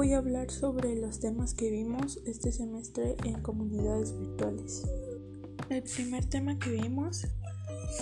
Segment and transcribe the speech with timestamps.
[0.00, 4.86] voy a hablar sobre los temas que vimos este semestre en comunidades virtuales.
[5.68, 7.26] El primer tema que vimos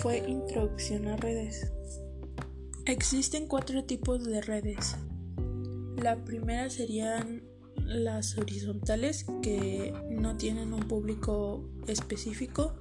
[0.01, 1.69] fue introducción a redes.
[2.85, 4.95] Existen cuatro tipos de redes.
[5.97, 7.43] La primera serían
[7.83, 12.75] las horizontales que no tienen un público específico.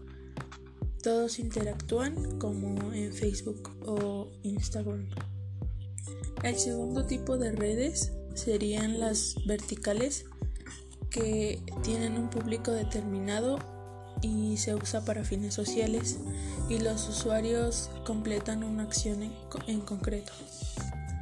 [1.03, 5.09] Todos interactúan como en Facebook o Instagram.
[6.45, 10.25] El segundo tipo de redes serían las verticales
[11.11, 13.59] que tienen un público determinado
[14.21, 16.19] y se usa para fines sociales
[16.69, 19.33] y los usuarios completan una acción
[19.67, 20.33] en, concreto.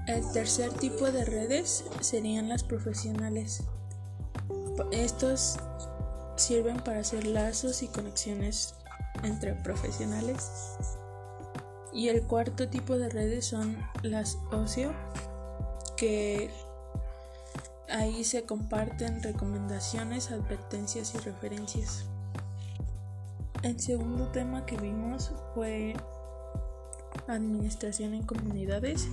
[0.06, 3.62] El tercer tipo de redes serían las profesionales.
[4.92, 5.56] Estos
[6.36, 8.74] sirven para hacer lazos y conexiones
[9.22, 10.50] entre profesionales.
[11.92, 14.92] Y el cuarto tipo de redes son las ocio,
[15.96, 16.50] que
[17.96, 22.04] ahí se comparten recomendaciones, advertencias y referencias.
[23.62, 25.94] El segundo tema que vimos fue
[27.26, 29.08] administración en comunidades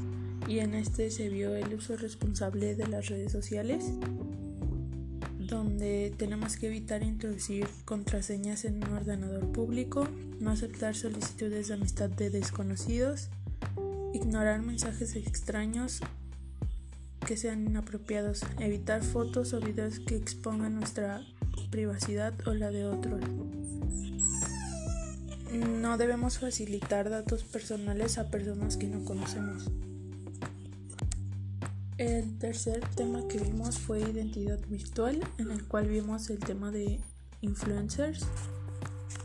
[0.47, 3.85] y en este se vio el uso responsable de las redes sociales
[5.39, 10.07] donde tenemos que evitar introducir contraseñas en un ordenador público,
[10.39, 13.29] no aceptar solicitudes de amistad de desconocidos,
[14.13, 16.01] ignorar mensajes extraños
[17.23, 21.21] que sean inapropiados, evitar fotos o videos que expongan nuestra
[21.69, 23.21] privacidad o la de otros.
[25.81, 29.69] No debemos facilitar datos personales a personas que no conocemos.
[31.97, 36.99] El tercer tema que vimos fue identidad virtual, en el cual vimos el tema de
[37.41, 38.25] influencers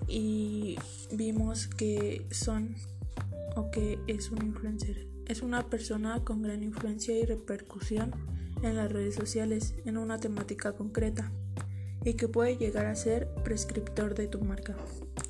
[0.06, 0.76] y
[1.10, 2.76] vimos que son
[3.56, 5.06] o que es un influencer.
[5.26, 8.12] Es una persona con gran influencia y repercusión
[8.62, 11.32] en las redes sociales en una temática concreta
[12.04, 14.76] y que puede llegar a ser prescriptor de tu marca.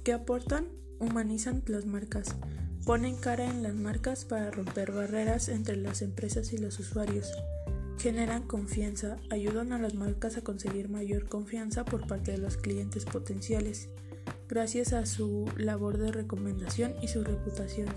[0.05, 0.79] ¿Qué aportan?
[1.01, 2.37] humanizan las marcas,
[2.85, 7.33] ponen cara en las marcas para romper barreras entre las empresas y los usuarios,
[7.99, 13.05] generan confianza, ayudan a las marcas a conseguir mayor confianza por parte de los clientes
[13.05, 13.89] potenciales,
[14.49, 17.89] gracias a su labor de recomendación y su reputación.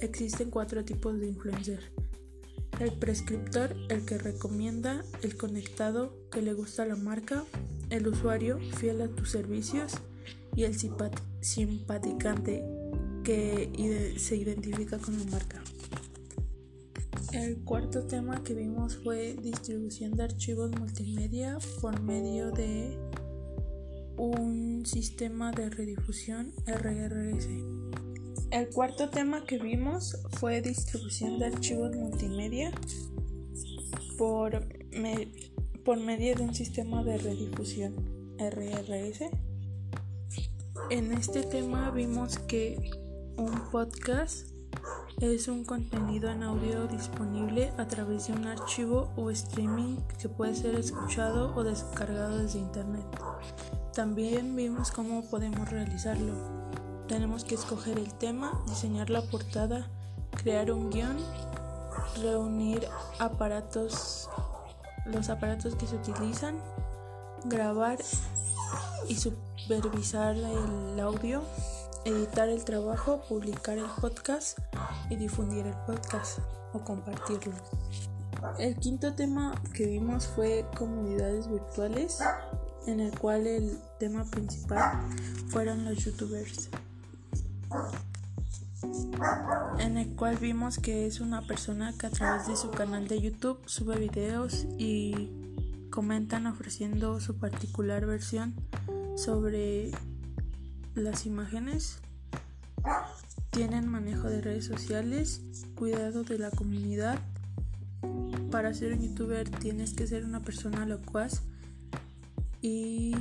[0.00, 1.80] Existen cuatro tipos de influencer.
[2.80, 7.44] El prescriptor, el que recomienda, el conectado, que le gusta la marca,
[7.90, 9.94] el usuario, fiel a tus servicios,
[10.56, 10.74] y el
[11.40, 12.64] simpaticante
[13.24, 15.62] que se identifica con la marca.
[17.32, 22.96] El cuarto tema que vimos fue distribución de archivos multimedia por medio de
[24.16, 27.48] un sistema de redifusión RRS.
[28.50, 32.70] El cuarto tema que vimos fue distribución de archivos multimedia
[34.16, 34.66] por,
[35.84, 37.94] por medio de un sistema de redifusión
[38.38, 39.30] RRS.
[40.90, 42.90] En este tema vimos que
[43.36, 44.54] un podcast
[45.20, 50.54] es un contenido en audio disponible a través de un archivo o streaming que puede
[50.54, 53.06] ser escuchado o descargado desde internet.
[53.94, 56.34] También vimos cómo podemos realizarlo.
[57.06, 59.86] Tenemos que escoger el tema, diseñar la portada,
[60.32, 61.16] crear un guion,
[62.20, 62.88] reunir
[63.20, 64.28] aparatos,
[65.04, 66.56] los aparatos que se utilizan,
[67.44, 67.98] grabar
[69.08, 71.42] y supervisar el audio,
[72.04, 74.58] editar el trabajo, publicar el podcast
[75.08, 76.40] y difundir el podcast
[76.72, 77.54] o compartirlo.
[78.58, 82.20] El quinto tema que vimos fue comunidades virtuales,
[82.86, 85.00] en el cual el tema principal
[85.48, 86.68] fueron los youtubers.
[89.78, 93.20] En el cual vimos que es una persona que a través de su canal de
[93.20, 95.30] YouTube sube videos y
[95.90, 98.54] comentan ofreciendo su particular versión
[99.16, 99.90] sobre
[100.94, 102.00] las imágenes.
[103.50, 105.40] Tienen manejo de redes sociales,
[105.76, 107.18] cuidado de la comunidad.
[108.50, 111.42] Para ser un youtuber tienes que ser una persona locuaz
[112.64, 113.12] y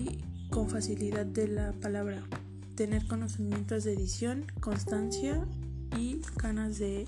[0.50, 2.24] con facilidad de la palabra.
[2.76, 5.46] Tener conocimientos de edición, constancia
[5.98, 7.06] y ganas de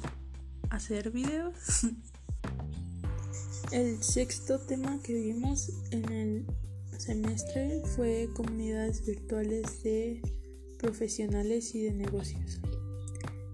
[0.70, 1.56] hacer videos.
[3.72, 6.46] El sexto tema que vimos en el
[6.98, 10.22] semestre fue comunidades virtuales de
[10.78, 12.60] profesionales y de negocios.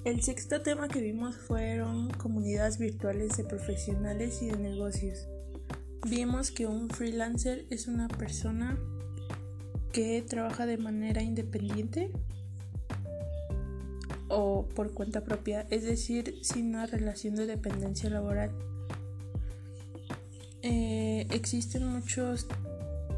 [0.06, 5.28] El sexto tema que vimos fueron comunidades virtuales de profesionales y de negocios.
[6.08, 8.78] Vimos que un freelancer es una persona
[9.92, 12.12] que trabaja de manera independiente
[14.30, 18.52] o por cuenta propia, es decir, sin una relación de dependencia laboral.
[20.64, 22.48] Eh, existen muchos,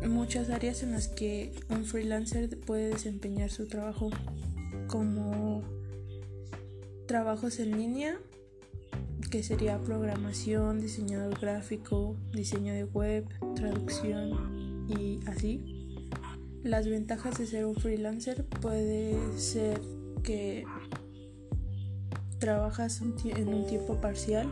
[0.07, 4.09] muchas áreas en las que un freelancer puede desempeñar su trabajo,
[4.87, 5.63] como
[7.05, 8.17] trabajos en línea,
[9.33, 13.25] que sería programación, diseñador gráfico, diseño de web,
[13.55, 15.97] traducción y así.
[16.61, 19.81] Las ventajas de ser un freelancer puede ser
[20.21, 20.65] que
[22.37, 24.47] trabajas en un tiempo parcial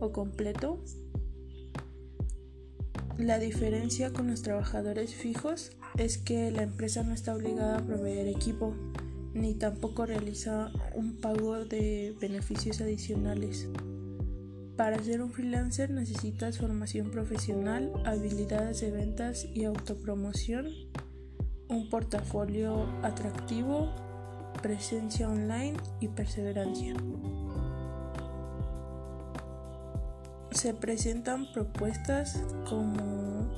[0.00, 0.82] o completo.
[3.18, 8.28] La diferencia con los trabajadores fijos es que la empresa no está obligada a proveer
[8.28, 8.74] equipo
[9.34, 13.68] ni tampoco realiza un pago de beneficios adicionales.
[14.76, 20.66] Para ser un freelancer necesitas formación profesional, habilidades de ventas y autopromoción,
[21.70, 23.90] un portafolio atractivo,
[24.60, 26.94] presencia online y perseverancia.
[30.50, 33.50] Se presentan propuestas como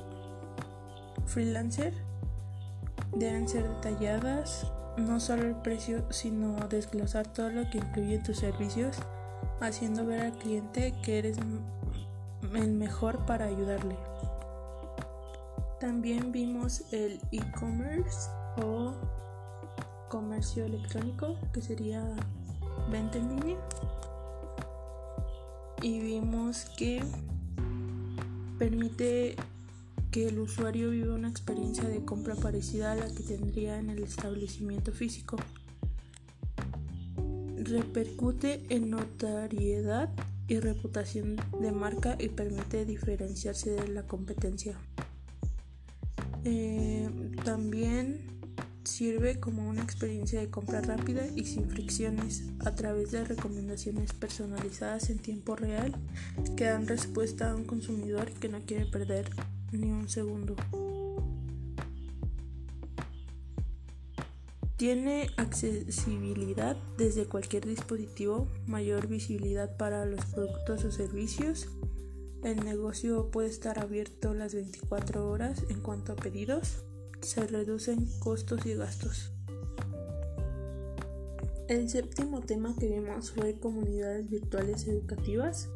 [1.25, 1.93] freelancer,
[3.13, 8.97] deben ser detalladas, no solo el precio, sino desglosar todo lo que incluye tus servicios,
[9.61, 11.37] haciendo ver al cliente que eres
[12.55, 13.97] el mejor para ayudarle.
[15.79, 18.29] También vimos el e-commerce
[18.61, 18.93] o
[20.09, 22.03] comercio electrónico, que sería
[22.91, 23.57] venta en línea.
[25.81, 27.01] Y vimos que
[28.57, 29.35] permite
[30.11, 34.03] que el usuario viva una experiencia de compra parecida a la que tendría en el
[34.03, 35.37] establecimiento físico.
[37.59, 40.09] Repercute en notariedad
[40.47, 44.77] y reputación de marca y permite diferenciarse de la competencia.
[46.43, 47.09] Eh,
[47.43, 48.29] también
[48.83, 55.09] sirve como una experiencia de compra rápida y sin fricciones a través de recomendaciones personalizadas
[55.09, 55.95] en tiempo real
[56.55, 59.29] que dan respuesta a un consumidor que no quiere perder
[59.71, 60.55] ni un segundo.
[64.79, 71.67] Tiene accesibilidad desde cualquier dispositivo, mayor visibilidad para los productos o servicios.
[72.45, 76.85] El negocio puede estar abierto las 24 horas en cuanto a pedidos.
[77.19, 79.33] Se reducen costos y gastos.
[81.67, 85.67] El séptimo tema que vimos fue comunidades virtuales educativas,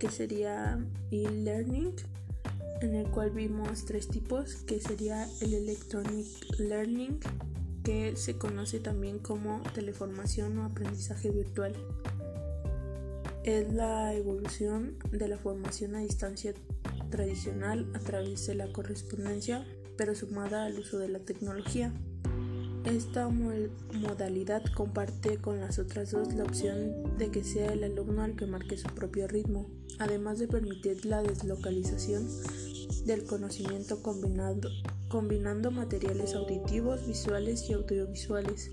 [0.00, 1.94] que sería e-learning
[2.80, 6.26] en el cual vimos tres tipos, que sería el Electronic
[6.58, 7.20] Learning,
[7.86, 11.72] que se conoce también como teleformación o aprendizaje virtual.
[13.44, 16.52] Es la evolución de la formación a distancia
[17.10, 19.64] tradicional a través de la correspondencia,
[19.96, 21.92] pero sumada al uso de la tecnología.
[22.84, 28.34] Esta modalidad comparte con las otras dos la opción de que sea el alumno el
[28.34, 32.26] que marque su propio ritmo, además de permitir la deslocalización
[33.04, 34.70] del conocimiento combinando,
[35.08, 38.70] combinando materiales auditivos, visuales y audiovisuales,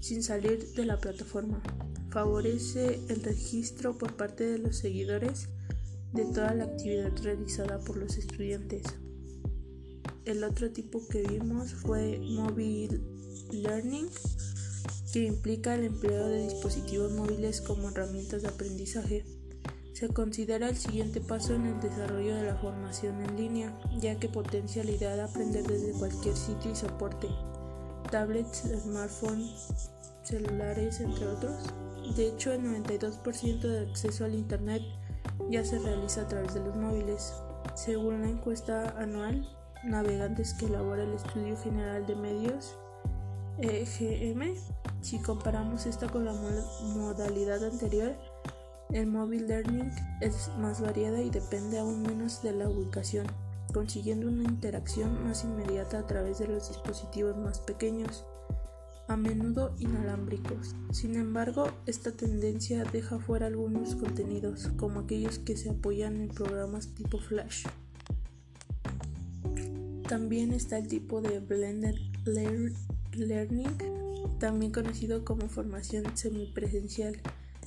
[0.00, 1.62] sin salir de la plataforma.
[2.10, 5.48] Favorece el registro por parte de los seguidores
[6.12, 8.82] de toda la actividad realizada por los estudiantes.
[10.24, 13.00] El otro tipo que vimos fue Mobile
[13.52, 14.08] Learning,
[15.12, 19.24] que implica el empleo de dispositivos móviles como herramientas de aprendizaje
[19.96, 24.28] se considera el siguiente paso en el desarrollo de la formación en línea, ya que
[24.28, 27.28] potencia la idea de aprender desde cualquier sitio y soporte,
[28.10, 29.90] tablets, smartphones,
[30.22, 31.72] celulares, entre otros.
[32.14, 34.82] De hecho, el 92% del acceso al Internet
[35.48, 37.32] ya se realiza a través de los móviles.
[37.74, 39.48] Según la encuesta anual
[39.82, 42.76] Navegantes que elabora el Estudio General de Medios,
[43.56, 44.56] EGM,
[45.00, 46.34] si comparamos esta con la
[46.82, 48.14] modalidad anterior,
[48.92, 49.90] el mobile learning
[50.20, 53.26] es más variada y depende aún menos de la ubicación,
[53.72, 58.24] consiguiendo una interacción más inmediata a través de los dispositivos más pequeños,
[59.08, 60.74] a menudo inalámbricos.
[60.92, 66.94] Sin embargo, esta tendencia deja fuera algunos contenidos, como aquellos que se apoyan en programas
[66.94, 67.66] tipo Flash.
[70.08, 73.76] También está el tipo de Blended Learning,
[74.38, 77.20] también conocido como formación semipresencial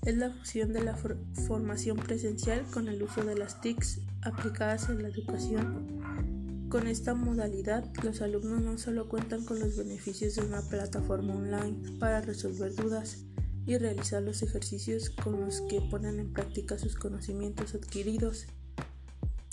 [0.06, 5.02] es la fusión de la formación presencial con el uso de las TICs aplicadas en
[5.02, 6.68] la educación.
[6.70, 11.98] Con esta modalidad, los alumnos no solo cuentan con los beneficios de una plataforma online
[12.00, 13.26] para resolver dudas
[13.66, 18.46] y realizar los ejercicios con los que ponen en práctica sus conocimientos adquiridos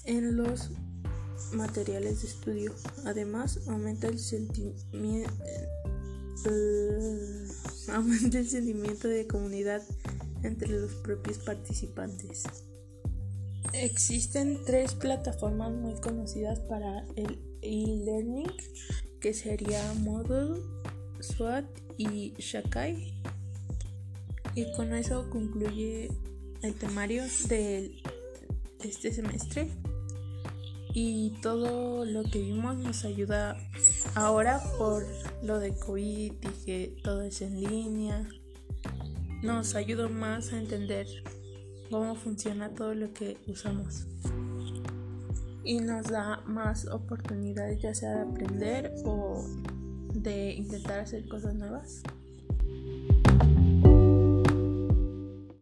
[0.05, 0.71] en los
[1.53, 2.75] materiales de estudio.
[3.05, 4.19] Además, aumenta el
[8.35, 9.83] el sentimiento de comunidad
[10.43, 12.45] entre los propios participantes.
[13.73, 18.53] Existen tres plataformas muy conocidas para el e-learning,
[19.21, 20.61] que sería Moodle,
[21.21, 21.65] SWOT
[21.99, 23.21] y Shakai.
[24.55, 26.11] Y con eso concluye
[26.63, 28.01] el temario de
[28.83, 29.69] este semestre.
[30.95, 33.59] Y todo lo que vimos nos ayuda
[34.15, 35.05] ahora por
[35.43, 38.27] lo de COVID y que todo es en línea.
[39.43, 41.07] Nos ayuda más a entender
[41.91, 44.07] cómo funciona todo lo que usamos.
[45.65, 49.45] Y nos da más oportunidades ya sea de aprender o
[50.15, 52.03] de intentar hacer cosas nuevas.